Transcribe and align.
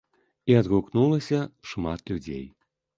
І 0.53 0.57
адгукнулася 0.61 1.43
шмат 1.73 2.01
людзей. 2.13 2.45